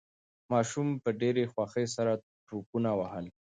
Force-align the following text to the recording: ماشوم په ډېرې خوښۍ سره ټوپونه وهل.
ماشوم 0.51 0.87
په 1.03 1.09
ډېرې 1.21 1.43
خوښۍ 1.51 1.85
سره 1.95 2.11
ټوپونه 2.47 2.89
وهل. 2.99 3.25